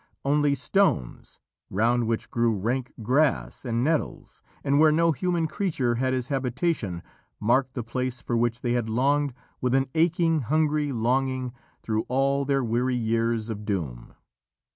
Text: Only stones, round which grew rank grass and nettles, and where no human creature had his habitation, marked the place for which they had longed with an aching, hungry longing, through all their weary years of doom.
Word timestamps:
Only 0.25 0.55
stones, 0.55 1.39
round 1.69 2.07
which 2.07 2.31
grew 2.31 2.55
rank 2.57 2.91
grass 3.03 3.63
and 3.63 3.83
nettles, 3.83 4.41
and 4.63 4.79
where 4.79 4.91
no 4.91 5.11
human 5.11 5.45
creature 5.45 5.93
had 5.93 6.11
his 6.11 6.29
habitation, 6.29 7.03
marked 7.39 7.75
the 7.75 7.83
place 7.83 8.19
for 8.19 8.35
which 8.35 8.61
they 8.61 8.71
had 8.71 8.89
longed 8.89 9.35
with 9.61 9.75
an 9.75 9.89
aching, 9.93 10.39
hungry 10.39 10.91
longing, 10.91 11.53
through 11.83 12.07
all 12.07 12.45
their 12.45 12.63
weary 12.63 12.95
years 12.95 13.47
of 13.47 13.63
doom. 13.63 14.15